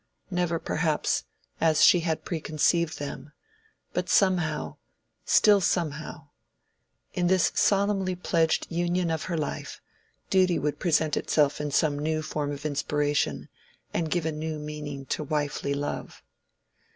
Never 0.31 0.57
perhaps, 0.57 1.25
as 1.61 1.85
she 1.85 1.99
had 1.99 2.25
preconceived 2.25 2.97
them; 2.97 3.33
but 3.93 4.09
somehow—still 4.09 5.61
somehow. 5.61 6.29
In 7.13 7.27
this 7.27 7.51
solemnly 7.53 8.15
pledged 8.15 8.65
union 8.71 9.11
of 9.11 9.25
her 9.25 9.37
life, 9.37 9.79
duty 10.31 10.57
would 10.57 10.79
present 10.79 11.15
itself 11.17 11.61
in 11.61 11.69
some 11.69 11.99
new 11.99 12.23
form 12.23 12.51
of 12.51 12.65
inspiration 12.65 13.47
and 13.93 14.09
give 14.09 14.25
a 14.25 14.31
new 14.31 14.57
meaning 14.57 15.05
to 15.05 15.23
wifely 15.23 15.75
love. 15.75 16.23